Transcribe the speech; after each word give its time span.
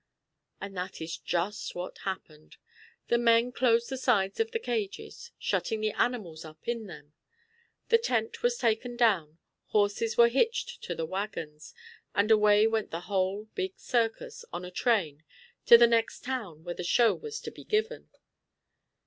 And 0.59 0.75
that 0.75 0.99
is 0.99 1.15
just 1.15 1.75
what 1.75 1.99
happened. 1.99 2.57
The 3.09 3.19
men 3.19 3.51
closed 3.51 3.89
the 3.91 3.97
sides 3.99 4.39
of 4.39 4.49
the 4.49 4.57
cages, 4.57 5.31
shutting 5.37 5.79
the 5.79 5.91
animals 5.91 6.43
up 6.43 6.67
in 6.67 6.87
them. 6.87 7.13
The 7.89 7.99
tent 7.99 8.41
was 8.41 8.57
taken 8.57 8.95
down, 8.95 9.37
horses 9.67 10.17
were 10.17 10.27
hitched 10.29 10.81
to 10.85 10.95
the 10.95 11.05
wagons, 11.05 11.75
and 12.15 12.31
away 12.31 12.65
went 12.65 12.89
the 12.89 13.01
whole, 13.01 13.47
big 13.53 13.77
circus 13.77 14.43
on 14.51 14.65
a 14.65 14.71
train 14.71 15.23
to 15.67 15.77
the 15.77 15.85
next 15.85 16.23
town 16.23 16.63
where 16.63 16.73
the 16.73 16.83
show 16.83 17.13
was 17.13 17.39
to 17.41 17.51
be 17.51 17.63
given. 17.63 18.09